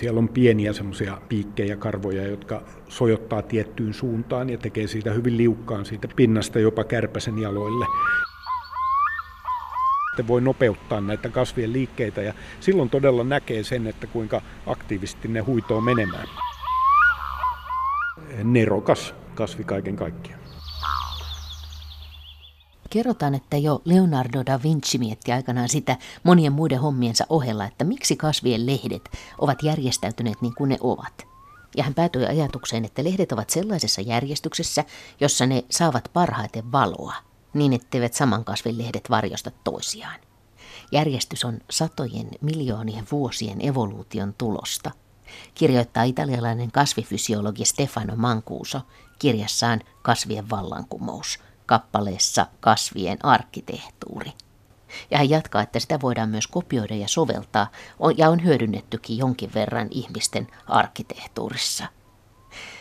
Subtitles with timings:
[0.00, 5.84] Siellä on pieniä semmoisia piikkejä, karvoja, jotka sojottaa tiettyyn suuntaan ja tekee siitä hyvin liukkaan
[5.84, 7.86] siitä pinnasta jopa kärpäsen jaloille.
[10.10, 15.40] Sitten voi nopeuttaa näitä kasvien liikkeitä ja silloin todella näkee sen, että kuinka aktiivisesti ne
[15.40, 16.26] huitoo menemään.
[18.44, 20.39] Nerokas kasvi kaiken kaikkiaan.
[22.90, 28.16] Kerrotaan, että jo Leonardo da Vinci mietti aikanaan sitä monien muiden hommiensa ohella, että miksi
[28.16, 31.26] kasvien lehdet ovat järjestäytyneet niin kuin ne ovat.
[31.76, 34.84] Ja hän päätyi ajatukseen, että lehdet ovat sellaisessa järjestyksessä,
[35.20, 37.14] jossa ne saavat parhaiten valoa,
[37.54, 40.20] niin etteivät saman kasvin lehdet varjosta toisiaan.
[40.92, 44.90] Järjestys on satojen miljoonien vuosien evoluution tulosta,
[45.54, 48.80] kirjoittaa italialainen kasvifysiologi Stefano Mancuso
[49.18, 51.38] kirjassaan Kasvien vallankumous–
[51.70, 54.32] kappaleessa Kasvien arkkitehtuuri.
[55.10, 57.70] Ja hän jatkaa, että sitä voidaan myös kopioida ja soveltaa,
[58.16, 61.84] ja on hyödynnettykin jonkin verran ihmisten arkkitehtuurissa.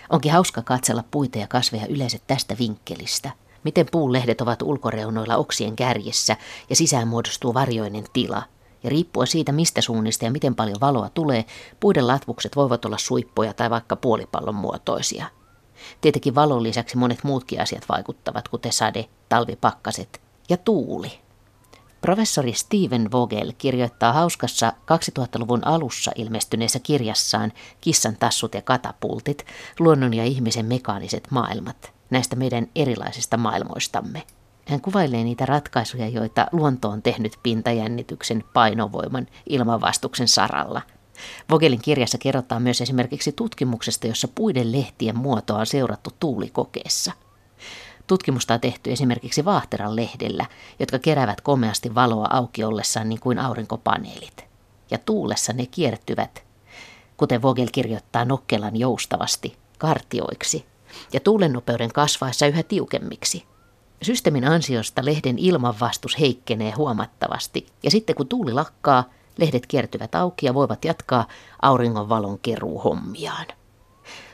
[0.10, 3.32] Onkin hauska katsella puita ja kasveja yleensä tästä vinkkelistä.
[3.64, 6.38] Miten puun lehdet ovat ulkoreunoilla oksien kärjessä
[6.70, 8.44] ja sisään muodostuu varjoinen tila.
[8.84, 11.46] Ja riippuen siitä, mistä suunnista ja miten paljon valoa tulee,
[11.80, 15.26] puiden latvukset voivat olla suippoja tai vaikka puolipallon muotoisia–
[16.02, 21.20] Tietenkin valon lisäksi monet muutkin asiat vaikuttavat, kuten sade, talvipakkaset ja tuuli.
[22.02, 29.46] Professori Steven Vogel kirjoittaa hauskassa 2000-luvun alussa ilmestyneessä kirjassaan Kissan tassut ja katapultit,
[29.80, 34.24] luonnon ja ihmisen mekaaniset maailmat, näistä meidän erilaisista maailmoistamme.
[34.68, 40.82] Hän kuvailee niitä ratkaisuja, joita luonto on tehnyt pintajännityksen, painovoiman, ilmanvastuksen saralla–
[41.50, 47.12] Vogelin kirjassa kerrotaan myös esimerkiksi tutkimuksesta, jossa puiden lehtien muotoa on seurattu tuulikokeessa.
[48.08, 50.46] Tutkimusta on tehty esimerkiksi vaahteran lehdellä,
[50.80, 54.46] jotka keräävät komeasti valoa auki ollessaan niin kuin aurinkopaneelit.
[54.92, 56.44] Ja tuulessa ne kiertyvät,
[57.18, 60.66] kuten Vogel kirjoittaa nokkelan joustavasti, kartioiksi,
[61.14, 63.46] ja tuulen nopeuden kasvaessa yhä tiukemmiksi.
[64.02, 69.04] Systeemin ansiosta lehden ilmanvastus heikkenee huomattavasti, ja sitten kun tuuli lakkaa,
[69.40, 71.28] Lehdet kiertyvät auki ja voivat jatkaa
[71.62, 73.46] auringonvalon keruuhommiaan.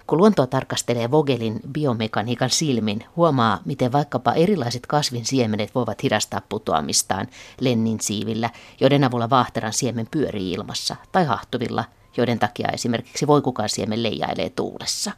[0.07, 7.27] Kun luontoa tarkastelee Vogelin biomekaniikan silmin, huomaa, miten vaikkapa erilaiset kasvin siemenet voivat hidastaa putoamistaan
[7.59, 8.49] lennin siivillä,
[8.81, 11.85] joiden avulla vaahteran siemen pyörii ilmassa, tai hahtuvilla,
[12.17, 15.11] joiden takia esimerkiksi voikukan siemen leijailee tuulessa.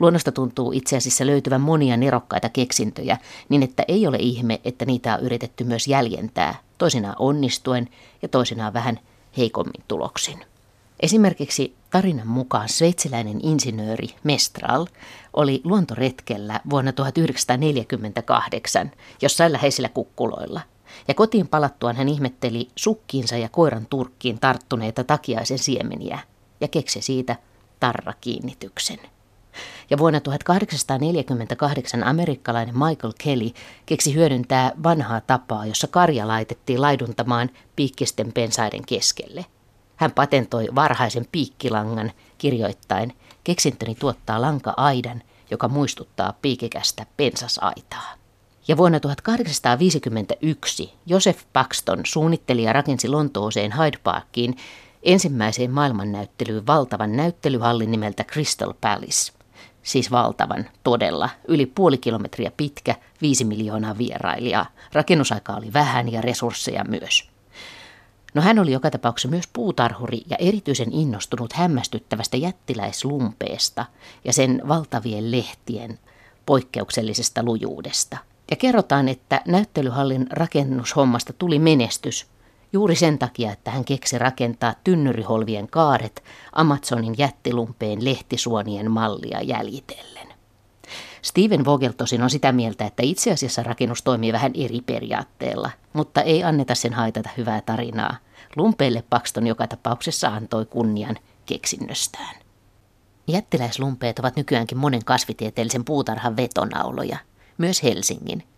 [0.00, 3.18] Luonnosta tuntuu itse asiassa löytyvän monia nerokkaita keksintöjä,
[3.48, 7.88] niin että ei ole ihme, että niitä on yritetty myös jäljentää, toisinaan onnistuen
[8.22, 9.00] ja toisinaan vähän
[9.36, 10.44] heikommin tuloksin.
[11.00, 14.86] Esimerkiksi tarinan mukaan sveitsiläinen insinööri Mestral
[15.32, 18.90] oli luontoretkellä vuonna 1948
[19.22, 20.60] jossain läheisillä kukkuloilla.
[21.08, 26.18] Ja kotiin palattuaan hän ihmetteli sukkiinsa ja koiran turkkiin tarttuneita takiaisen siemeniä
[26.60, 27.36] ja keksi siitä
[27.80, 28.98] tarrakiinnityksen.
[29.90, 33.50] Ja vuonna 1848 amerikkalainen Michael Kelly
[33.86, 39.46] keksi hyödyntää vanhaa tapaa, jossa karja laitettiin laiduntamaan piikkisten pensaiden keskelle.
[39.96, 48.14] Hän patentoi varhaisen piikkilangan kirjoittain, keksintöni tuottaa lanka-aidan, joka muistuttaa piikikästä pensasaitaa.
[48.68, 54.56] Ja vuonna 1851 Joseph Paxton suunnitteli ja rakensi Lontooseen Hyde Parkiin
[55.02, 59.37] ensimmäiseen maailmannäyttelyyn valtavan näyttelyhallin nimeltä Crystal Palace
[59.82, 64.66] siis valtavan, todella, yli puoli kilometriä pitkä, viisi miljoonaa vierailijaa.
[64.92, 67.28] Rakennusaika oli vähän ja resursseja myös.
[68.34, 73.84] No hän oli joka tapauksessa myös puutarhuri ja erityisen innostunut hämmästyttävästä jättiläislumpeesta
[74.24, 75.98] ja sen valtavien lehtien
[76.46, 78.18] poikkeuksellisesta lujuudesta.
[78.50, 82.26] Ja kerrotaan, että näyttelyhallin rakennushommasta tuli menestys
[82.72, 90.28] Juuri sen takia, että hän keksi rakentaa tynnyriholvien kaaret Amazonin jättilumpeen lehtisuonien mallia jäljitellen.
[91.22, 96.22] Steven Vogel tosin on sitä mieltä, että itse asiassa rakennus toimii vähän eri periaatteella, mutta
[96.22, 98.16] ei anneta sen haitata hyvää tarinaa.
[98.56, 102.34] Lumpeille Paxton joka tapauksessa antoi kunnian keksinnöstään.
[103.28, 107.18] Jättiläislumpeet ovat nykyäänkin monen kasvitieteellisen puutarhan vetonauloja,
[107.58, 108.42] myös Helsingin–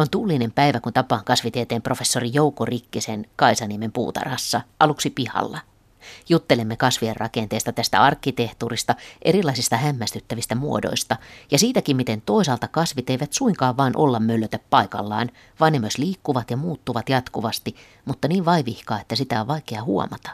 [0.00, 5.60] on tuulinen päivä, kun tapaan kasvitieteen professori Jouko Rikkisen Kaisaniemen puutarhassa, aluksi pihalla.
[6.28, 11.16] Juttelemme kasvien rakenteesta tästä arkkitehtuurista, erilaisista hämmästyttävistä muodoista
[11.50, 15.30] ja siitäkin, miten toisaalta kasvit eivät suinkaan vain olla möllötä paikallaan,
[15.60, 20.30] vaan ne myös liikkuvat ja muuttuvat jatkuvasti, mutta niin vaivihkaa, että sitä on vaikea huomata.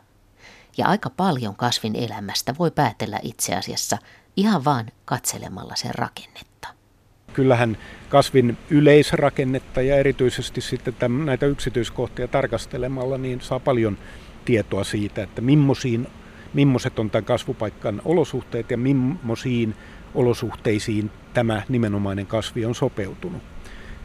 [0.76, 3.98] Ja aika paljon kasvin elämästä voi päätellä itse asiassa
[4.36, 6.55] ihan vaan katselemalla sen rakennetta
[7.36, 7.76] kyllähän
[8.08, 13.98] kasvin yleisrakennetta ja erityisesti sitten tämän, näitä yksityiskohtia tarkastelemalla niin saa paljon
[14.44, 15.42] tietoa siitä, että
[16.54, 19.74] millaiset on tämän kasvupaikan olosuhteet ja millaisiin
[20.14, 23.42] olosuhteisiin tämä nimenomainen kasvi on sopeutunut.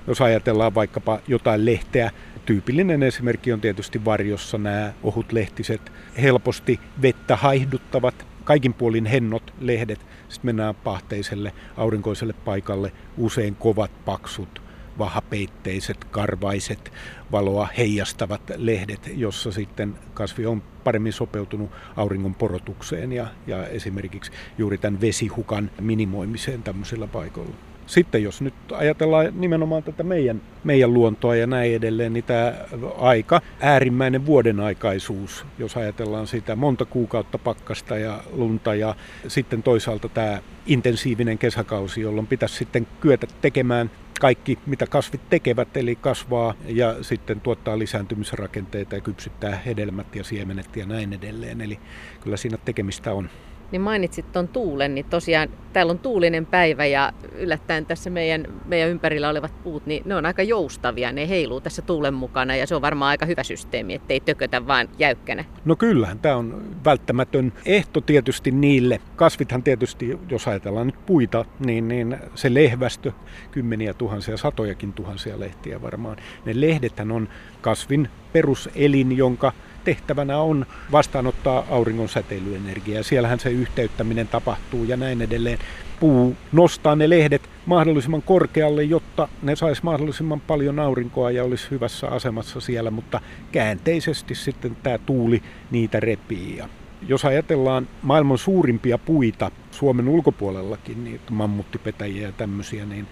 [0.07, 2.11] Jos ajatellaan vaikkapa jotain lehteä,
[2.45, 5.91] tyypillinen esimerkki on tietysti varjossa nämä ohutlehtiset,
[6.21, 9.99] helposti vettä haihduttavat, kaikin puolin hennot lehdet.
[10.29, 14.61] Sitten mennään pahteiselle aurinkoiselle paikalle, usein kovat, paksut,
[14.97, 16.91] vahapeitteiset, karvaiset,
[17.31, 24.77] valoa heijastavat lehdet, jossa sitten kasvi on paremmin sopeutunut auringon porotukseen ja, ja esimerkiksi juuri
[24.77, 27.70] tämän vesihukan minimoimiseen tämmöisillä paikoilla.
[27.91, 32.53] Sitten jos nyt ajatellaan nimenomaan tätä meidän, meidän luontoa ja näin edelleen, niin tämä
[32.97, 38.95] aika, äärimmäinen vuoden aikaisuus, jos ajatellaan sitä monta kuukautta pakkasta ja lunta ja
[39.27, 45.95] sitten toisaalta tämä intensiivinen kesäkausi, jolloin pitäisi sitten kyetä tekemään kaikki, mitä kasvit tekevät, eli
[45.95, 51.61] kasvaa ja sitten tuottaa lisääntymisrakenteita ja kypsyttää hedelmät ja siemenet ja näin edelleen.
[51.61, 51.79] Eli
[52.21, 53.29] kyllä siinä tekemistä on
[53.71, 58.89] niin mainitsit tuon tuulen, niin tosiaan täällä on tuulinen päivä ja yllättäen tässä meidän, meidän
[58.89, 62.75] ympärillä olevat puut, niin ne on aika joustavia, ne heiluu tässä tuulen mukana ja se
[62.75, 65.45] on varmaan aika hyvä systeemi, ettei tökötä vaan jäykkänä.
[65.65, 69.01] No kyllähän, tämä on välttämätön ehto tietysti niille.
[69.15, 73.11] Kasvithan tietysti, jos ajatellaan nyt puita, niin, niin se lehvästö,
[73.51, 76.17] kymmeniä tuhansia, satojakin tuhansia lehtiä varmaan.
[76.45, 77.29] Ne lehdethän on
[77.61, 79.53] kasvin peruselin, jonka
[79.83, 83.03] tehtävänä on vastaanottaa auringon säteilyenergiaa.
[83.03, 85.59] Siellähän se yhteyttäminen tapahtuu ja näin edelleen.
[85.99, 92.07] Puu nostaa ne lehdet mahdollisimman korkealle, jotta ne sais mahdollisimman paljon aurinkoa ja olisi hyvässä
[92.07, 96.63] asemassa siellä, mutta käänteisesti sitten tämä tuuli niitä repii.
[97.07, 103.07] Jos ajatellaan maailman suurimpia puita Suomen ulkopuolellakin, niin mammuttipetäjiä ja tämmöisiä, niin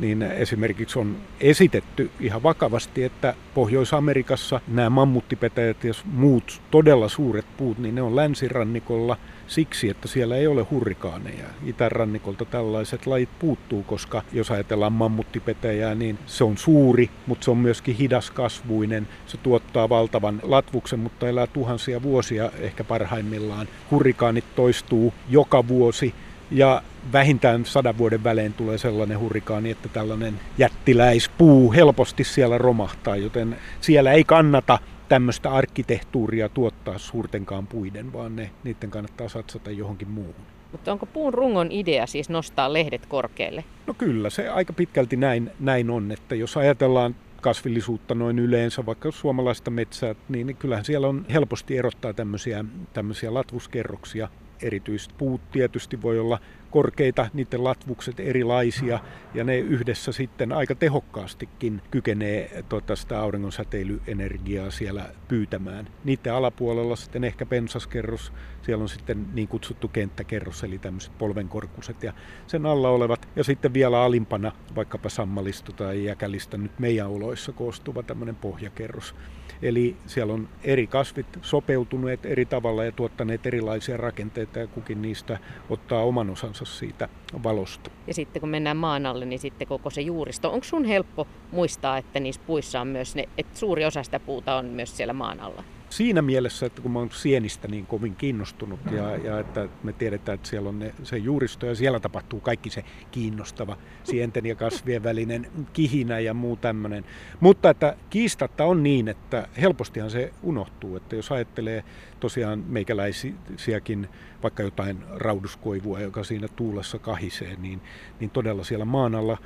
[0.00, 7.78] niin esimerkiksi on esitetty ihan vakavasti, että Pohjois-Amerikassa nämä mammuttipetäjät ja muut todella suuret puut,
[7.78, 9.16] niin ne on länsirannikolla
[9.46, 11.44] siksi, että siellä ei ole hurrikaaneja.
[11.66, 17.58] Itärannikolta tällaiset lajit puuttuu, koska jos ajatellaan mammuttipetäjää, niin se on suuri, mutta se on
[17.58, 19.08] myöskin hidaskasvuinen.
[19.26, 23.68] Se tuottaa valtavan latvuksen, mutta elää tuhansia vuosia ehkä parhaimmillaan.
[23.90, 26.14] Hurrikaanit toistuu joka vuosi
[26.50, 26.82] ja
[27.12, 34.12] vähintään sadan vuoden välein tulee sellainen hurrikaani, että tällainen jättiläispuu helposti siellä romahtaa, joten siellä
[34.12, 40.34] ei kannata tämmöistä arkkitehtuuria tuottaa suurtenkaan puiden, vaan ne, niiden kannattaa satsata johonkin muuhun.
[40.72, 43.64] Mutta onko puun rungon idea siis nostaa lehdet korkealle?
[43.86, 49.10] No kyllä, se aika pitkälti näin, näin on, että jos ajatellaan kasvillisuutta noin yleensä, vaikka
[49.10, 54.28] suomalaista metsää, niin kyllähän siellä on helposti erottaa tämmöisiä, tämmöisiä latvuskerroksia
[54.62, 56.40] erityiset puut tietysti voi olla
[56.70, 58.98] korkeita, niiden latvukset erilaisia
[59.34, 65.88] ja ne yhdessä sitten aika tehokkaastikin kykenee tota, sitä auringon säteilyenergiaa siellä pyytämään.
[66.04, 68.32] Niiden alapuolella sitten ehkä pensaskerros,
[68.62, 72.12] siellä on sitten niin kutsuttu kenttäkerros eli tämmöiset polvenkorkuset ja
[72.46, 78.02] sen alla olevat ja sitten vielä alimpana vaikkapa sammalista tai jäkälistä nyt meidän oloissa koostuva
[78.02, 79.14] tämmöinen pohjakerros.
[79.62, 85.38] Eli siellä on eri kasvit sopeutuneet eri tavalla ja tuottaneet erilaisia rakenteita ja kukin niistä
[85.70, 87.08] ottaa oman osansa siitä
[87.42, 87.90] valosta.
[88.06, 90.52] Ja sitten kun mennään maan alle, niin sitten koko se juuristo.
[90.52, 94.56] Onko sun helppo muistaa, että niissä puissa on myös ne, että suuri osa sitä puuta
[94.56, 95.64] on myös siellä maan alla?
[95.90, 100.34] Siinä mielessä, että kun mä oon sienistä niin kovin kiinnostunut ja, ja että me tiedetään,
[100.34, 105.02] että siellä on ne, se juuristo ja siellä tapahtuu kaikki se kiinnostava sienten ja kasvien
[105.02, 107.04] välinen kihinä ja muu tämmöinen.
[107.40, 111.84] Mutta että kiistatta on niin, että helpostihan se unohtuu, että jos ajattelee
[112.20, 114.08] tosiaan meikäläisiäkin,
[114.42, 117.80] vaikka jotain rauduskoivua, joka siinä tuulessa kahisee, niin,
[118.20, 119.38] niin todella siellä maan alla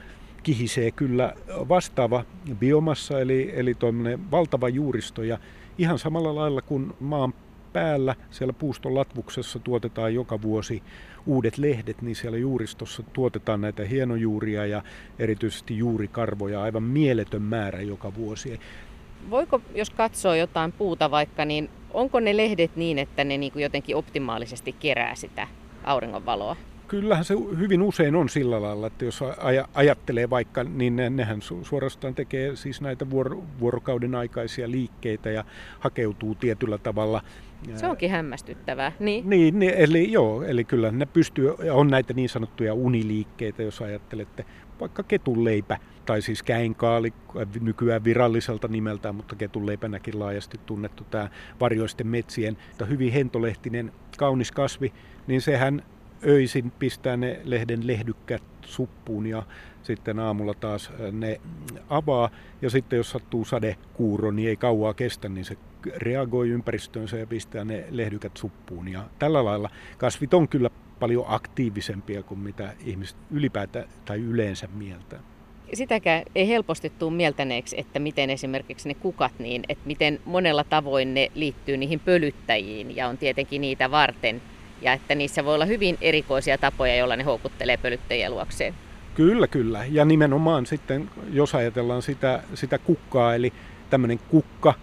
[0.43, 2.25] kihisee kyllä vastaava
[2.59, 3.77] biomassa, eli, eli
[4.31, 5.39] valtava juuristo ja
[5.79, 7.35] ihan samalla lailla kuin maan
[7.73, 10.83] päällä siellä puuston latvuksessa tuotetaan joka vuosi
[11.27, 14.83] uudet lehdet, niin siellä juuristossa tuotetaan näitä hienojuuria ja
[15.19, 18.61] erityisesti juurikarvoja aivan mieletön määrä joka vuosi.
[19.31, 23.63] Voiko, jos katsoo jotain puuta vaikka, niin onko ne lehdet niin, että ne niin kuin
[23.63, 25.49] jotenkin optimaalisesti kerää sitä
[25.85, 26.57] auringonvaloa?
[26.89, 29.21] Kyllähän se hyvin usein on sillä lailla, että jos
[29.75, 33.07] ajattelee vaikka, niin nehän suorastaan tekee siis näitä
[33.61, 35.45] vuorokauden aikaisia liikkeitä ja
[35.81, 37.23] hakeutuu tietyllä tavalla
[37.75, 38.93] se onkin hämmästyttävää.
[38.99, 39.31] Niin.
[39.31, 44.45] Niin, niin eli joo, eli kyllä ne pystyy, on näitä niin sanottuja uniliikkeitä, jos ajattelette
[44.81, 47.13] vaikka ketunleipä, tai siis käinkaali,
[47.61, 51.29] nykyään viralliselta nimeltään, mutta ketunleipänäkin laajasti tunnettu tämä
[51.61, 52.57] varjoisten metsien,
[52.89, 54.93] hyvin hentolehtinen, kaunis kasvi,
[55.27, 55.83] niin sehän
[56.27, 59.43] öisin pistää ne lehden lehdykkät suppuun ja
[59.83, 61.41] sitten aamulla taas ne
[61.89, 62.31] avaa.
[62.63, 65.57] Ja sitten jos sattuu sadekuuro, niin ei kauaa kestä, niin se
[65.97, 68.89] reagoi ympäristöönsä ja pistää ne lehdykät suppuun.
[68.89, 75.21] Ja tällä lailla kasvit on kyllä paljon aktiivisempia kuin mitä ihmiset ylipäätään tai yleensä mieltä.
[75.75, 81.15] Sitäkään ei helposti tule mieltäneeksi, että miten esimerkiksi ne kukat, niin että miten monella tavoin
[81.15, 84.43] ne liittyy niihin pölyttäjiin ja on tietenkin niitä varten.
[84.85, 88.75] Ja että niissä voi olla hyvin erikoisia tapoja, joilla ne houkuttelee pölyttäjiä luokseen.
[89.15, 89.85] Kyllä, kyllä.
[89.91, 93.53] Ja nimenomaan sitten, jos ajatellaan sitä, sitä kukkaa, eli
[93.91, 94.75] tämmöinen kukka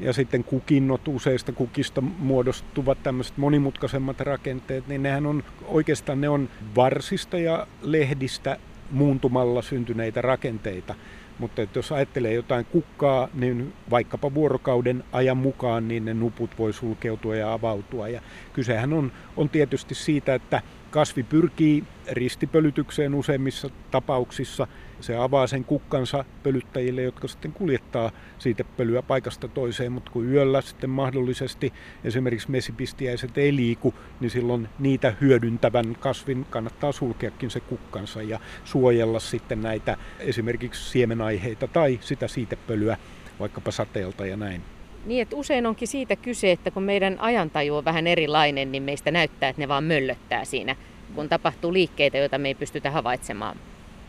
[0.00, 6.48] ja sitten kukinnot useista kukista muodostuvat tämmöiset monimutkaisemmat rakenteet, niin nehän on oikeastaan ne on
[6.76, 8.56] varsista ja lehdistä
[8.90, 10.94] muuntumalla syntyneitä rakenteita.
[11.40, 16.72] Mutta että jos ajattelee jotain kukkaa, niin vaikkapa vuorokauden ajan mukaan niin ne nuput voi
[16.72, 18.08] sulkeutua ja avautua.
[18.08, 18.20] Ja
[18.52, 24.66] kysehän on, on tietysti siitä, että kasvi pyrkii ristipölytykseen useimmissa tapauksissa–
[25.00, 30.60] se avaa sen kukkansa pölyttäjille, jotka sitten kuljettaa siitä pölyä paikasta toiseen, mutta kun yöllä
[30.60, 31.72] sitten mahdollisesti
[32.04, 39.20] esimerkiksi mesipistiäiset ei liiku, niin silloin niitä hyödyntävän kasvin kannattaa sulkeakin se kukkansa ja suojella
[39.20, 42.96] sitten näitä esimerkiksi siemenaiheita tai sitä siitepölyä
[43.40, 44.79] vaikkapa sateelta ja näin.
[45.04, 49.10] Niin, että usein onkin siitä kyse, että kun meidän ajantaju on vähän erilainen, niin meistä
[49.10, 50.76] näyttää, että ne vaan möllöttää siinä,
[51.14, 53.56] kun tapahtuu liikkeitä, joita me ei pystytä havaitsemaan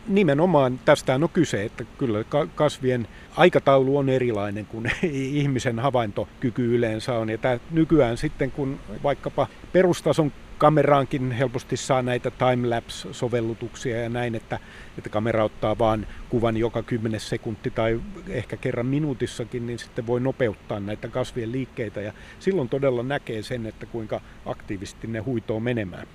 [0.06, 7.30] nimenomaan tästä on kyse, että kyllä kasvien aikataulu on erilainen kuin ihmisen havaintokyky yleensä on.
[7.30, 14.58] Ja tämä nykyään sitten, kun vaikkapa perustason kameraankin helposti saa näitä timelapse-sovellutuksia ja näin, että,
[14.98, 20.20] että kamera ottaa vaan kuvan joka 10 sekunti tai ehkä kerran minuutissakin, niin sitten voi
[20.20, 26.06] nopeuttaa näitä kasvien liikkeitä ja silloin todella näkee sen, että kuinka aktiivisesti ne huitoo menemään.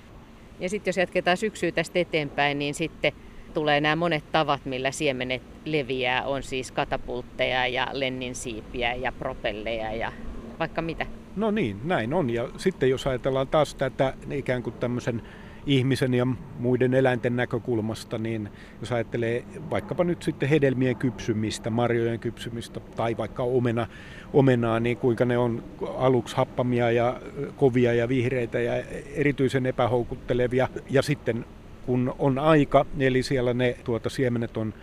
[0.60, 3.12] Ja sitten jos jatketaan syksyä tästä eteenpäin, niin sitten
[3.54, 6.24] tulee nämä monet tavat, millä siemenet leviää.
[6.24, 10.12] On siis katapultteja ja lenninsiipiä ja propelleja ja
[10.58, 11.17] vaikka mitä.
[11.36, 12.30] No niin, näin on.
[12.30, 15.22] Ja sitten jos ajatellaan taas tätä ikään kuin tämmöisen
[15.66, 16.26] ihmisen ja
[16.58, 18.48] muiden eläinten näkökulmasta, niin
[18.80, 23.86] jos ajattelee vaikkapa nyt sitten hedelmien kypsymistä, marjojen kypsymistä tai vaikka omena,
[24.32, 25.64] omenaa, niin kuinka ne on
[25.96, 27.20] aluksi happamia ja
[27.56, 28.72] kovia ja vihreitä ja
[29.14, 31.44] erityisen epähoukuttelevia ja sitten
[31.86, 34.74] kun on aika, eli siellä ne tuota, siemenet on,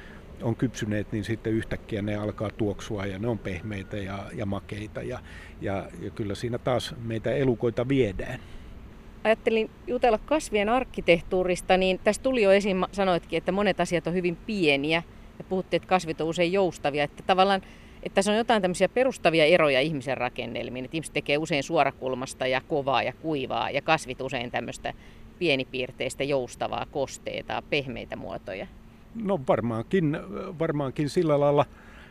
[0.42, 5.01] on kypsyneet, niin sitten yhtäkkiä ne alkaa tuoksua ja ne on pehmeitä ja, ja makeita
[5.01, 5.20] ja,
[5.62, 8.39] ja, ja kyllä siinä taas meitä elukoita viedään.
[9.24, 14.36] Ajattelin jutella kasvien arkkitehtuurista, niin tässä tuli jo esiin, sanoitkin, että monet asiat on hyvin
[14.36, 15.04] pieniä
[15.38, 17.62] ja puhuttiin, että kasvit on usein joustavia, että tavallaan
[18.06, 22.62] että tässä on jotain tämmöisiä perustavia eroja ihmisen rakennelmiin, että ihmiset tekee usein suorakulmasta ja
[22.62, 24.94] kovaa ja kuivaa ja kasvit usein tämmöistä
[25.39, 28.68] pienipiirteistä, joustavaa, kosteita, pehmeitä muotoja?
[29.15, 30.17] No varmaankin,
[30.60, 31.65] varmaankin sillä lailla.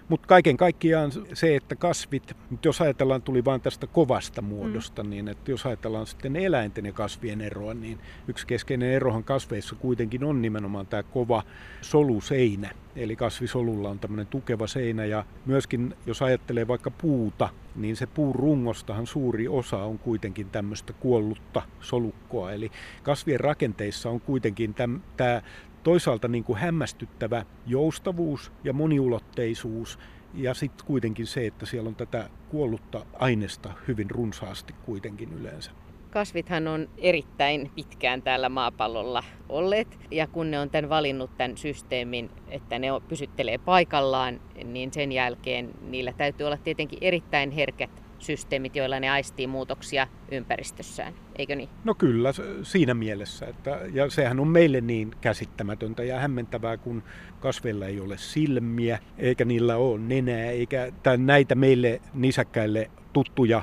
[0.09, 5.11] Mutta kaiken kaikkiaan se, että kasvit, jos ajatellaan, tuli vain tästä kovasta muodosta, mm.
[5.11, 10.25] niin että jos ajatellaan sitten eläinten ja kasvien eroa, niin yksi keskeinen erohan kasveissa kuitenkin
[10.25, 11.43] on nimenomaan tämä kova
[11.81, 12.71] soluseinä.
[12.97, 18.35] Eli kasvisolulla on tämmöinen tukeva seinä ja myöskin jos ajattelee vaikka puuta, niin se puun
[18.35, 22.53] rungostahan suuri osa on kuitenkin tämmöistä kuollutta solukkoa.
[22.53, 22.71] Eli
[23.03, 24.75] kasvien rakenteissa on kuitenkin
[25.17, 25.43] tämä
[25.85, 29.99] toisaalta niin kuin hämmästyttävä joustavuus ja moniulotteisuus
[30.35, 35.71] ja sitten kuitenkin se, että siellä on tätä kuollutta aineesta hyvin runsaasti kuitenkin yleensä.
[36.11, 42.31] Kasvithan on erittäin pitkään täällä maapallolla olleet ja kun ne on tämän valinnut tämän systeemin,
[42.49, 49.01] että ne pysyttelee paikallaan, niin sen jälkeen niillä täytyy olla tietenkin erittäin herkät systeemit, joilla
[49.01, 51.69] ne aistii muutoksia ympäristössään, eikö niin?
[51.85, 52.31] No kyllä,
[52.63, 53.47] siinä mielessä.
[53.47, 57.03] Että, ja sehän on meille niin käsittämätöntä ja hämmentävää, kun
[57.41, 63.63] kasveilla ei ole silmiä, eikä niillä ole nenää, eikä näitä meille nisäkkäille tuttuja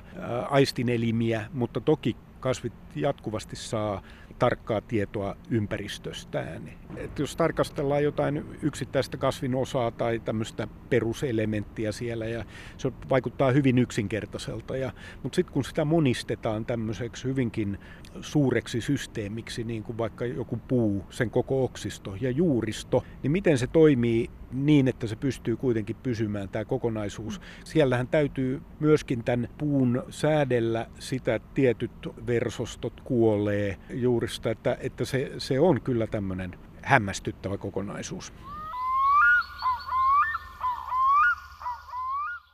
[0.49, 4.01] aistinelimiä, mutta toki kasvit jatkuvasti saa
[4.39, 6.69] tarkkaa tietoa ympäristöstään.
[6.97, 12.45] Et jos tarkastellaan jotain yksittäistä kasvin osaa tai tämmöistä peruselementtiä siellä, ja
[12.77, 14.91] se vaikuttaa hyvin yksinkertaiselta, ja,
[15.23, 17.79] mutta sitten kun sitä monistetaan tämmöiseksi hyvinkin
[18.21, 23.67] suureksi systeemiksi, niin kuin vaikka joku puu, sen koko oksisto ja juuristo, niin miten se
[23.67, 27.41] toimii niin, että se pystyy kuitenkin pysymään tämä kokonaisuus.
[27.63, 31.91] Siellähän täytyy myöskin tämän puun säädellä sitä, että tietyt
[32.27, 38.33] versostot kuolee juurista, että, että se, se on kyllä tämmöinen hämmästyttävä kokonaisuus.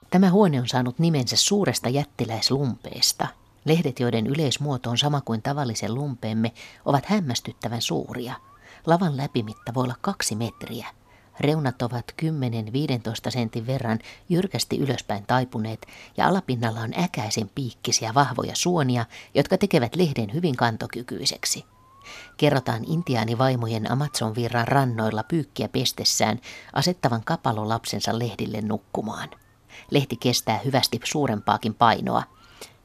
[0.10, 3.28] Tämä huone on saanut nimensä suuresta jättiläislumpeesta–
[3.68, 6.52] Lehdet, joiden yleismuoto on sama kuin tavallisen lumpeemme,
[6.86, 8.34] ovat hämmästyttävän suuria.
[8.86, 10.88] Lavan läpimitta voi olla kaksi metriä.
[11.40, 15.86] Reunat ovat 10-15 sentin verran jyrkästi ylöspäin taipuneet
[16.18, 21.66] ja alapinnalla on äkäisen piikkisiä vahvoja suonia, jotka tekevät lehden hyvin kantokykyiseksi.
[22.38, 26.40] Kerrotaan intiaanivaimojen Amazonvirran rannoilla pyykkiä pestessään
[26.74, 29.30] asettavan kapalolapsensa lehdille nukkumaan.
[29.92, 32.24] Lehti kestää hyvästi suurempaakin painoa.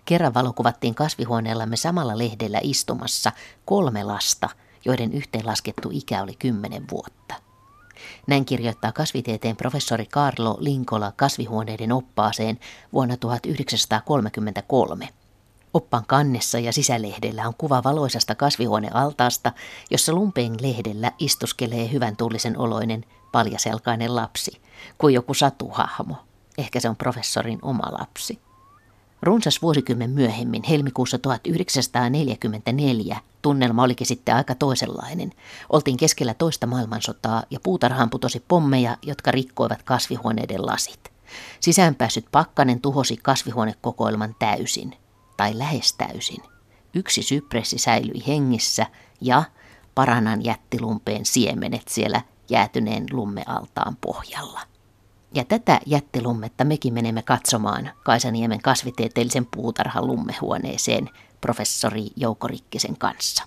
[0.04, 3.32] Kerran valokuvattiin kasvihuoneellamme samalla lehdellä istumassa
[3.64, 4.49] kolme lasta,
[4.85, 7.51] joiden yhteenlaskettu ikä oli kymmenen vuotta.
[8.26, 12.61] Näin kirjoittaa kasvitieteen professori Carlo Linkola kasvihuoneiden oppaaseen
[12.92, 15.09] vuonna 1933.
[15.75, 19.52] Oppan kannessa ja sisälehdellä on kuva valoisasta kasvihuonealtaasta,
[19.90, 24.61] jossa lumpeen lehdellä istuskelee hyvän tullisen oloinen paljaselkainen lapsi,
[24.99, 26.16] kuin joku satuhahmo.
[26.59, 28.38] Ehkä se on professorin oma lapsi.
[29.23, 35.33] Runsas vuosikymmen myöhemmin, helmikuussa 1944, tunnelma olikin sitten aika toisenlainen.
[35.71, 41.12] Oltiin keskellä toista maailmansotaa ja puutarhaan putosi pommeja, jotka rikkoivat kasvihuoneiden lasit.
[41.61, 44.97] Sisäänpäässyt pakkanen tuhosi kasvihuonekokoelman täysin,
[45.37, 46.43] tai lähes täysin.
[46.95, 48.87] Yksi sypressi säilyi hengissä
[49.21, 49.45] ja
[49.95, 54.61] paranan jättilumpeen siemenet siellä jäätyneen lummealtaan pohjalla.
[55.35, 61.09] Ja tätä jättilummetta mekin menemme katsomaan Kaisaniemen kasvitieteellisen puutarhan lummehuoneeseen
[61.41, 63.45] professori Jouko Rikkisen kanssa.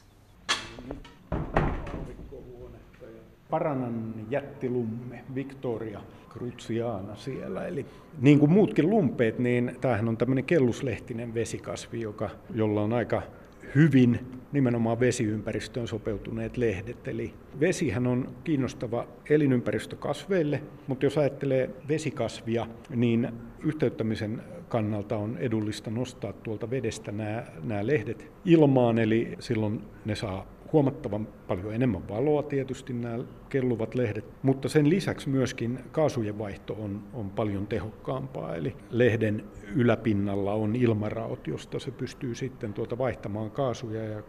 [3.50, 6.00] Paranan jättilumme, Victoria
[6.30, 7.68] Cruciana siellä.
[7.68, 7.86] Eli
[8.22, 13.22] niin kuin muutkin lumpeet, niin tämähän on tämmöinen kelluslehtinen vesikasvi, joka, jolla on aika
[13.76, 14.20] hyvin
[14.52, 17.08] nimenomaan vesiympäristöön sopeutuneet lehdet.
[17.08, 23.30] Eli vesihän on kiinnostava elinympäristö kasveille, mutta jos ajattelee vesikasvia, niin
[23.64, 30.55] yhteyttämisen kannalta on edullista nostaa tuolta vedestä nämä, nämä lehdet ilmaan, eli silloin ne saa
[30.74, 37.04] huomattavan paljon enemmän valoa tietysti nämä kelluvat lehdet, mutta sen lisäksi myöskin kaasujen vaihto on,
[37.14, 38.56] on paljon tehokkaampaa.
[38.56, 39.44] Eli lehden
[39.76, 44.24] yläpinnalla on ilmaraot, josta se pystyy sitten tuota vaihtamaan kaasuja ja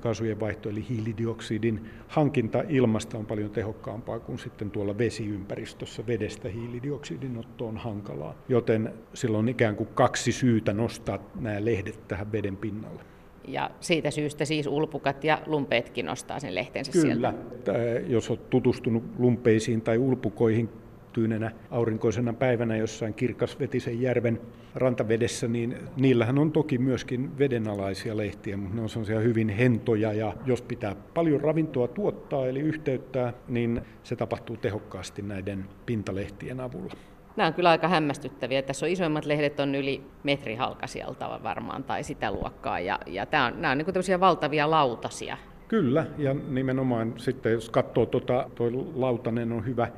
[0.00, 7.38] kaasujen vaihto eli hiilidioksidin hankinta ilmasta on paljon tehokkaampaa kuin sitten tuolla vesiympäristössä vedestä hiilidioksidin
[7.38, 8.34] otto on hankalaa.
[8.48, 13.11] Joten silloin on ikään kuin kaksi syytä nostaa nämä lehdet tähän veden pinnalle.
[13.48, 17.06] Ja siitä syystä siis ulpukat ja lumpeetkin nostaa sen lehtensä Kyllä.
[17.06, 17.34] sieltä.
[17.64, 20.68] Kyllä, jos olet tutustunut lumpeisiin tai ulpukoihin
[21.12, 24.40] tyynenä aurinkoisena päivänä jossain kirkasvetisen järven
[24.74, 30.36] rantavedessä, niin niillähän on toki myöskin vedenalaisia lehtiä, mutta ne on sellaisia hyvin hentoja ja
[30.46, 36.94] jos pitää paljon ravintoa tuottaa eli yhteyttää, niin se tapahtuu tehokkaasti näiden pintalehtien avulla.
[37.36, 38.62] Nämä on kyllä aika hämmästyttäviä.
[38.62, 42.80] Tässä on isoimmat lehdet on yli metrihalkasijalta varmaan tai sitä luokkaa.
[42.80, 45.36] Ja, ja tämä on, nämä on niin valtavia lautasia.
[45.68, 49.88] Kyllä, ja nimenomaan sitten jos katsoo, tuota, tuo lautanen on hyvä.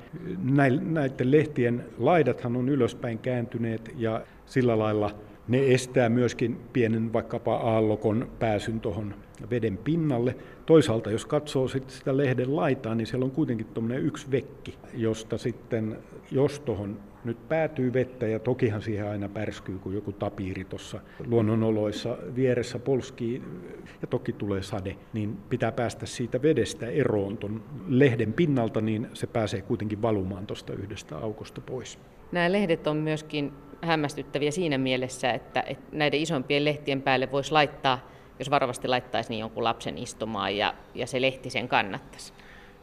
[0.82, 5.10] Näiden lehtien laidathan on ylöspäin kääntyneet ja sillä lailla
[5.48, 9.14] ne estää myöskin pienen vaikkapa aallokon pääsyn tuohon
[9.50, 10.36] veden pinnalle.
[10.66, 15.38] Toisaalta jos katsoo sitten sitä lehden laitaa, niin siellä on kuitenkin tuommoinen yksi vekki, josta
[15.38, 15.96] sitten,
[16.30, 22.18] jos tuohon nyt päätyy vettä ja tokihan siihen aina pärskyy, kun joku tapiiri tuossa luonnonoloissa
[22.34, 23.42] vieressä polskii
[24.02, 29.26] ja toki tulee sade, niin pitää päästä siitä vedestä eroon tuon lehden pinnalta, niin se
[29.26, 31.98] pääsee kuitenkin valumaan tuosta yhdestä aukosta pois.
[32.32, 38.08] Nämä lehdet on myöskin hämmästyttäviä siinä mielessä, että, että näiden isompien lehtien päälle voisi laittaa,
[38.38, 42.32] jos varovasti laittaisi niin jonkun lapsen istumaan ja, ja se lehti sen kannattaisi.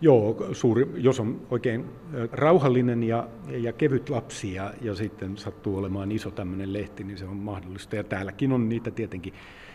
[0.01, 1.85] Joo, suuri, jos on oikein
[2.31, 7.25] rauhallinen ja, ja kevyt lapsi ja, ja sitten sattuu olemaan iso tämmöinen lehti, niin se
[7.25, 7.95] on mahdollista.
[7.95, 9.33] Ja täälläkin on niitä tietenkin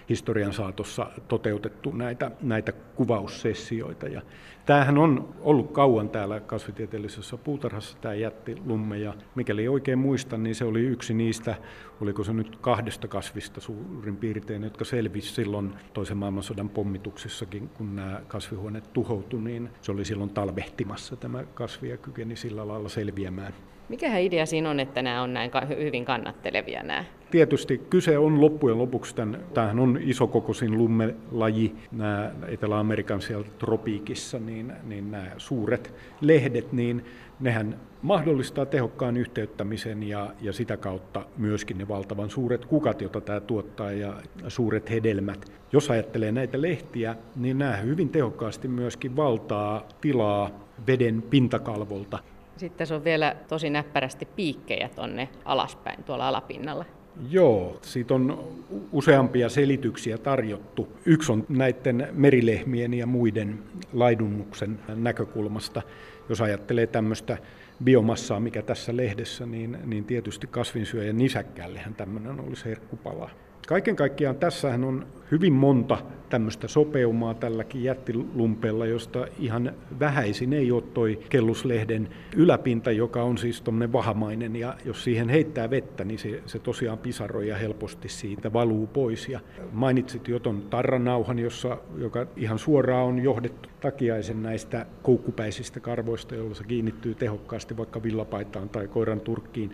[0.09, 4.09] historian saatossa toteutettu näitä, näitä kuvaussessioita.
[4.09, 4.23] Ja
[4.67, 10.65] tämähän on ollut kauan täällä kasvitieteellisessä puutarhassa tämä jättilumme ja mikäli oikein muistan, niin se
[10.65, 11.55] oli yksi niistä,
[12.01, 18.21] oliko se nyt kahdesta kasvista suurin piirtein, jotka selvisi silloin toisen maailmansodan pommituksissakin, kun nämä
[18.29, 23.53] kasvihuoneet tuhoutui, niin se oli silloin talvehtimassa tämä kasvi ja kykeni sillä lailla selviämään.
[23.89, 27.05] Mikähän idea siinä on, että nämä on näin hyvin kannattelevia nämä?
[27.37, 34.73] Tietysti kyse on loppujen lopuksi, tämän, tämähän on isokokoisin lummelaji, nämä Etelä-Amerikan siellä tropiikissa, niin,
[34.85, 37.05] niin nämä suuret lehdet, niin
[37.41, 43.41] nehän mahdollistaa tehokkaan yhteyttämisen ja, ja sitä kautta myöskin ne valtavan suuret kukat, joita tämä
[43.41, 44.15] tuottaa ja
[44.49, 45.53] suuret hedelmät.
[45.73, 50.51] Jos ajattelee näitä lehtiä, niin nämä hyvin tehokkaasti myöskin valtaa tilaa
[50.87, 52.19] veden pintakalvolta
[52.57, 56.85] sitten tässä on vielä tosi näppärästi piikkejä tonne alaspäin tuolla alapinnalla.
[57.31, 58.49] Joo, siitä on
[58.93, 60.89] useampia selityksiä tarjottu.
[61.05, 63.59] Yksi on näiden merilehmien ja muiden
[63.93, 65.83] laidunnuksen näkökulmasta.
[66.29, 67.39] Jos ajattelee tämmöistä
[67.85, 73.31] biomassaa, mikä tässä lehdessä, niin, niin tietysti kasvinsyöjän nisäkkäällehän tämmöinen olisi herkkupala.
[73.67, 75.99] Kaiken kaikkiaan tässähän on hyvin monta
[76.29, 83.63] tämmöistä sopeumaa tälläkin jättilumpeella, josta ihan vähäisin ei ole toi kelluslehden yläpinta, joka on siis
[83.63, 88.53] tuommoinen vahamainen, ja jos siihen heittää vettä, niin se, se tosiaan pisaroi ja helposti siitä
[88.53, 89.29] valuu pois.
[89.29, 89.41] Ja
[89.73, 96.55] mainitsit jo tuon tarranauhan, jossa, joka ihan suoraan on johdettu takiaisen näistä koukkupäisistä karvoista, joilla
[96.55, 99.73] se kiinnittyy tehokkaasti vaikka villapaitaan tai koiran turkkiin.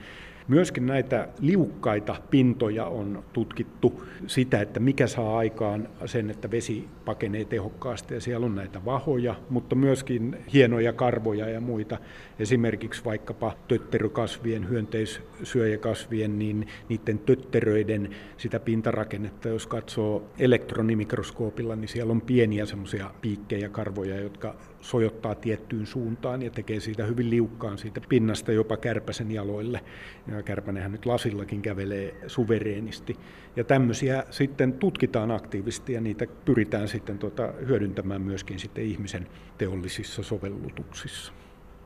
[0.49, 7.45] Myöskin näitä liukkaita pintoja on tutkittu sitä, että mikä saa aikaan sen, että vesi pakenee
[7.45, 8.15] tehokkaasti.
[8.15, 11.99] Ja siellä on näitä vahoja, mutta myöskin hienoja karvoja ja muita.
[12.39, 22.21] Esimerkiksi vaikkapa tötterökasvien, hyönteissyöjäkasvien, niin niiden tötteröiden sitä pintarakennetta, jos katsoo elektronimikroskoopilla, niin siellä on
[22.21, 28.53] pieniä semmoisia piikkejä, karvoja, jotka sojottaa tiettyyn suuntaan ja tekee siitä hyvin liukkaan siitä pinnasta
[28.53, 29.81] jopa kärpäsen jaloille.
[30.29, 33.17] Ja kärpänenhän nyt lasillakin kävelee suvereenisti.
[33.57, 39.27] Ja tämmöisiä sitten tutkitaan aktiivisesti ja niitä pyritään sitten tuota hyödyntämään myöskin sitten ihmisen
[39.59, 41.33] teollisissa sovellutuksissa.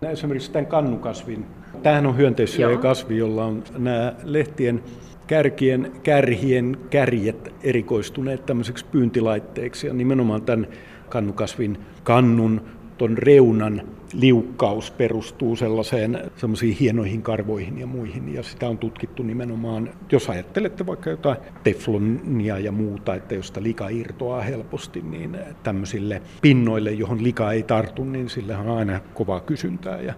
[0.03, 1.47] Esimerkiksi tämän kannukasvin.
[1.83, 4.83] Tämähän on hyönteissyöjä kasvi, jolla on nämä lehtien
[5.27, 10.67] kärkien, kärhien kärjet erikoistuneet tämmöiseksi pyyntilaitteiksi ja nimenomaan tämän
[11.09, 12.61] kannukasvin kannun
[12.99, 13.83] tuon reunan
[14.13, 20.87] liukkaus perustuu sellaiseen semmoisiin hienoihin karvoihin ja muihin, ja sitä on tutkittu nimenomaan, jos ajattelette
[20.87, 27.53] vaikka jotain teflonia ja muuta, että josta lika irtoaa helposti, niin tämmöisille pinnoille, johon lika
[27.53, 30.15] ei tartu, niin sillä on aina kovaa kysyntää, ja,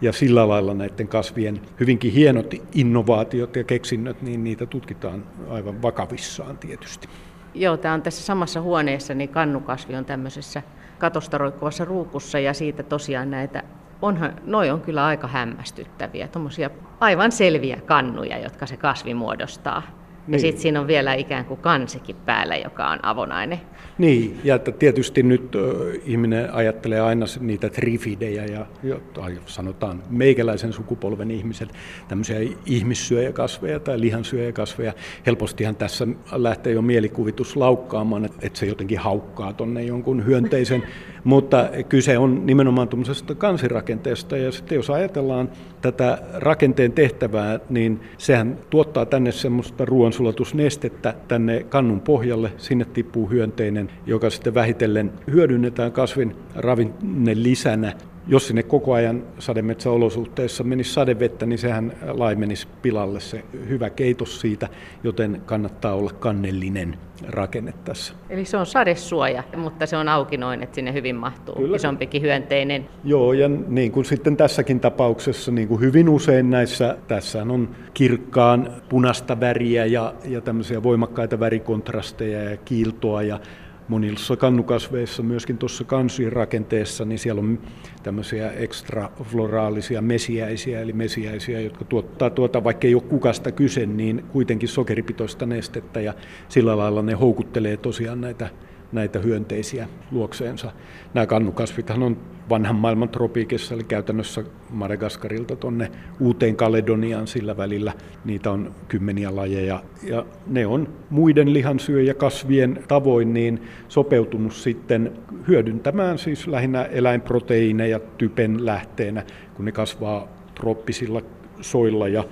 [0.00, 6.58] ja sillä lailla näiden kasvien hyvinkin hienot innovaatiot ja keksinnöt, niin niitä tutkitaan aivan vakavissaan
[6.58, 7.08] tietysti.
[7.54, 10.62] Joo, tämä on tässä samassa huoneessa, niin kannukasvi on tämmöisessä
[10.98, 13.62] katosta roikkuvassa ruukussa ja siitä tosiaan näitä
[14.02, 19.82] onhan, noi on kyllä aika hämmästyttäviä, tuommoisia aivan selviä kannuja, jotka se kasvi muodostaa.
[20.28, 20.32] Niin.
[20.32, 23.60] Ja sitten siinä on vielä ikään kuin kansikin päällä, joka on avonainen.
[23.98, 25.56] Niin, ja että tietysti nyt
[26.04, 28.66] ihminen ajattelee aina niitä trifidejä ja,
[29.14, 31.68] tai sanotaan meikäläisen sukupolven ihmiset,
[32.08, 34.92] tämmöisiä ihmissyöjäkasveja tai lihansyöjäkasveja.
[35.26, 40.82] Helpostihan tässä lähtee jo mielikuvitus laukkaamaan, että, että se jotenkin haukkaa tuonne jonkun hyönteisen
[41.24, 48.58] mutta kyse on nimenomaan tuommoisesta kansirakenteesta ja sitten jos ajatellaan tätä rakenteen tehtävää, niin sehän
[48.70, 56.36] tuottaa tänne semmoista ruoansulatusnestettä tänne kannun pohjalle, sinne tippuu hyönteinen, joka sitten vähitellen hyödynnetään kasvin
[56.54, 57.92] ravinne lisänä
[58.28, 64.68] jos sinne koko ajan sademetsäolosuhteissa menisi sadevettä, niin sehän laimenisi pilalle se hyvä keitos siitä,
[65.04, 66.96] joten kannattaa olla kannellinen
[67.28, 68.14] rakenne tässä.
[68.30, 71.76] Eli se on sadesuoja, mutta se on auki noin, että sinne hyvin mahtuu Kyllä.
[71.76, 72.88] isompikin hyönteinen.
[73.04, 78.72] Joo, ja niin kuin sitten tässäkin tapauksessa, niin kuin hyvin usein näissä, tässä on kirkkaan
[78.88, 83.40] punasta väriä ja, ja tämmöisiä voimakkaita värikontrasteja ja kiiltoa ja
[83.88, 87.58] monissa kannukasveissa, myöskin tuossa kansien rakenteessa, niin siellä on
[88.02, 94.68] tämmöisiä ekstrafloraalisia mesiäisiä, eli mesiäisiä, jotka tuottaa tuota, vaikka ei ole kukasta kyse, niin kuitenkin
[94.68, 96.14] sokeripitoista nestettä, ja
[96.48, 98.48] sillä lailla ne houkuttelee tosiaan näitä
[98.92, 100.72] näitä hyönteisiä luokseensa.
[101.14, 102.16] Nämä kannukasvithan on
[102.50, 107.92] vanhan maailman tropiikissa, eli käytännössä Madagaskarilta tuonne Uuteen Kaledoniaan sillä välillä.
[108.24, 115.12] Niitä on kymmeniä lajeja, ja ne on muiden lihansyöjäkasvien tavoin niin sopeutunut sitten
[115.48, 119.24] hyödyntämään siis lähinnä eläinproteiineja typen lähteenä,
[119.54, 121.22] kun ne kasvaa trooppisilla
[121.60, 122.24] soilla ja,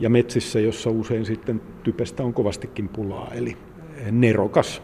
[0.00, 3.56] ja metsissä, jossa usein sitten typestä on kovastikin pulaa, eli
[4.10, 4.82] nerokas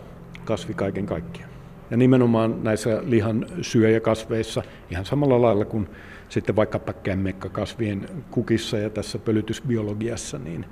[0.48, 1.50] kasvi kaiken kaikkiaan.
[1.90, 5.88] Ja nimenomaan näissä lihan syöjäkasveissa ihan samalla lailla kuin
[6.28, 10.64] sitten vaikkapa kämmekkakasvien kukissa ja tässä pölytysbiologiassa, niin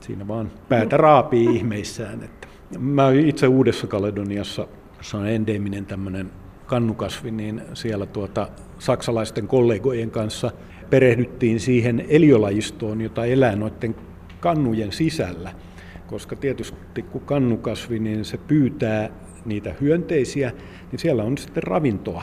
[0.00, 2.22] siinä vaan päätä raapii ihmeissään.
[2.22, 4.68] Että mä itse Uudessa Kaledoniassa,
[5.00, 6.30] se on endeminen tämmöinen
[6.66, 10.50] kannukasvi, niin siellä tuota, saksalaisten kollegojen kanssa
[10.90, 13.94] perehdyttiin siihen eliolajistoon, jota elää noiden
[14.40, 15.52] kannujen sisällä–
[16.06, 19.10] koska tietysti kun kannukasvi, niin se pyytää
[19.44, 20.52] niitä hyönteisiä,
[20.92, 22.22] niin siellä on sitten ravintoa.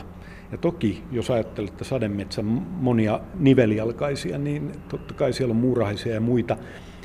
[0.52, 2.44] Ja toki, jos ajattelette sademetsän
[2.80, 6.56] monia nivelialkaisia, niin totta kai siellä on muurahaisia ja muita,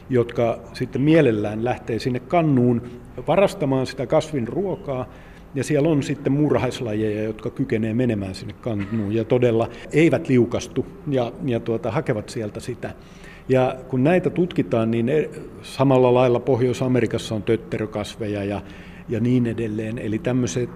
[0.09, 2.81] jotka sitten mielellään lähtee sinne kannuun
[3.27, 5.09] varastamaan sitä kasvin ruokaa,
[5.55, 11.31] ja siellä on sitten muurahaislajeja, jotka kykenee menemään sinne kannuun ja todella eivät liukastu ja,
[11.45, 12.93] ja tuota, hakevat sieltä sitä.
[13.49, 15.11] Ja kun näitä tutkitaan, niin
[15.61, 18.61] samalla lailla Pohjois-Amerikassa on tötterökasveja ja,
[19.09, 19.97] ja niin edelleen.
[19.97, 20.69] Eli tämmöiset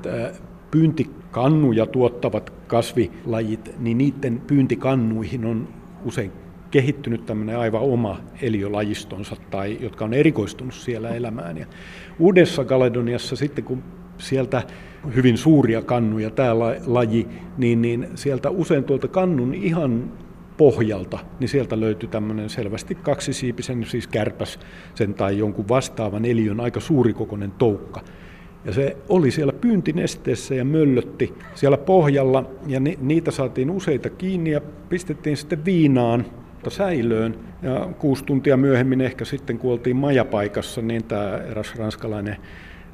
[0.72, 5.68] pyyntikannuja tuottavat kasvilajit, niin niiden pyyntikannuihin on
[6.06, 6.32] usein
[6.72, 11.58] kehittynyt tämmöinen aivan oma eliölajistonsa, tai jotka on erikoistunut siellä elämään.
[11.58, 11.66] Ja
[12.20, 13.84] Uudessa Kaledoniassa sitten, kun
[14.18, 14.64] sieltä
[15.16, 20.12] hyvin suuria kannuja tämä laji, niin, niin sieltä usein tuolta kannun ihan
[20.64, 24.60] pohjalta, niin sieltä löytyi tämmöinen selvästi kaksisiipisen, siis kärpäs
[24.96, 28.02] sen tai jonkun vastaavan eliön aika suurikokoinen toukka.
[28.66, 34.52] Ja se oli siellä pyyntinesteessä ja möllötti siellä pohjalla ja ni, niitä saatiin useita kiinni
[34.52, 36.26] ja pistettiin sitten viinaan
[36.68, 37.36] säilöön.
[37.62, 42.38] Ja kuusi tuntia myöhemmin ehkä sitten kuoltiin majapaikassa, niin tämä eräs ranskalainen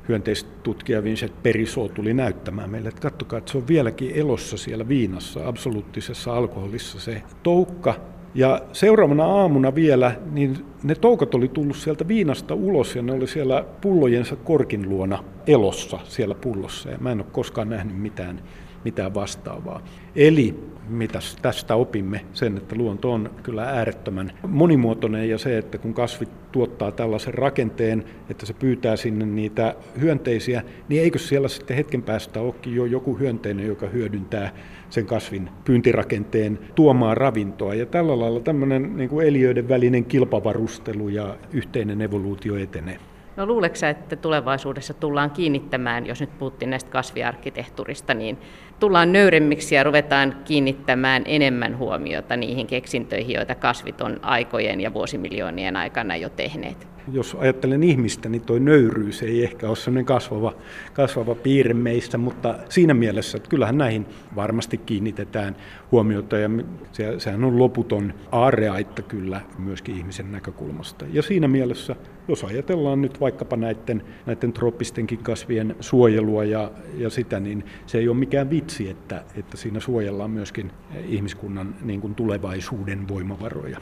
[0.10, 5.48] hyönteistutkija Vincent Periso tuli näyttämään meille, että katsokaa, että se on vieläkin elossa siellä viinassa,
[5.48, 7.96] absoluuttisessa alkoholissa se toukka.
[8.36, 13.28] Ja seuraavana aamuna vielä, niin ne toukat oli tullut sieltä viinasta ulos ja ne oli
[13.28, 16.90] siellä pullojensa korkin luona elossa siellä pullossa.
[16.90, 18.42] Ja mä en ole koskaan nähnyt mitään
[18.86, 19.82] mitään vastaavaa.
[20.16, 22.22] Eli mitä tästä opimme?
[22.34, 28.04] Sen, että luonto on kyllä äärettömän monimuotoinen ja se, että kun kasvi tuottaa tällaisen rakenteen,
[28.30, 33.18] että se pyytää sinne niitä hyönteisiä, niin eikö siellä sitten hetken päästä olekin jo joku
[33.20, 34.54] hyönteinen, joka hyödyntää
[34.90, 37.74] sen kasvin pyyntirakenteen tuomaan ravintoa.
[37.74, 43.00] Ja tällä lailla tämmöinen niin kuin eliöiden välinen kilpavarustelu ja yhteinen evoluutio etenee.
[43.36, 48.38] No luuleeko että tulevaisuudessa tullaan kiinnittämään, jos nyt puhuttiin näistä kasviarkkitehtuurista, niin
[48.80, 55.76] tullaan nöyremmiksi ja ruvetaan kiinnittämään enemmän huomiota niihin keksintöihin, joita kasvit on aikojen ja vuosimiljoonien
[55.76, 56.99] aikana jo tehneet?
[57.12, 60.54] Jos ajattelen ihmistä, niin tuo nöyryys ei ehkä ole sellainen kasvava,
[60.94, 65.56] kasvava piirre meistä, mutta siinä mielessä, että kyllähän näihin varmasti kiinnitetään
[65.92, 66.50] huomiota ja
[66.92, 71.06] se, sehän on loputon aareaitta kyllä myöskin ihmisen näkökulmasta.
[71.14, 71.96] Ja siinä mielessä,
[72.28, 78.08] jos ajatellaan nyt vaikkapa näiden, näiden trooppistenkin kasvien suojelua ja, ja sitä, niin se ei
[78.08, 80.72] ole mikään vitsi, että, että siinä suojellaan myöskin
[81.08, 83.82] ihmiskunnan niin kuin tulevaisuuden voimavaroja.